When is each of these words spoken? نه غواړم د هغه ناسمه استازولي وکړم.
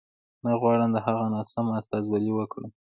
نه 0.43 0.51
غواړم 0.61 0.89
د 0.93 0.97
هغه 1.05 1.25
ناسمه 1.35 1.71
استازولي 1.79 2.31
وکړم. 2.35 2.71